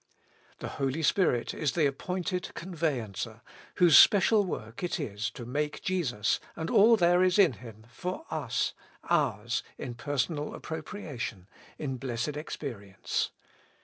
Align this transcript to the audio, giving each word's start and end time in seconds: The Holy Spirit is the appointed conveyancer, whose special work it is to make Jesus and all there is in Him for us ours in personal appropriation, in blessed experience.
The 0.57 0.67
Holy 0.81 1.03
Spirit 1.03 1.53
is 1.53 1.73
the 1.73 1.85
appointed 1.85 2.49
conveyancer, 2.55 3.41
whose 3.75 3.95
special 3.99 4.43
work 4.45 4.81
it 4.81 4.99
is 4.99 5.29
to 5.29 5.45
make 5.45 5.83
Jesus 5.83 6.39
and 6.55 6.71
all 6.71 6.97
there 6.97 7.21
is 7.21 7.37
in 7.37 7.53
Him 7.53 7.85
for 7.87 8.25
us 8.31 8.73
ours 9.11 9.61
in 9.77 9.93
personal 9.93 10.55
appropriation, 10.55 11.47
in 11.77 11.97
blessed 11.97 12.35
experience. 12.35 13.29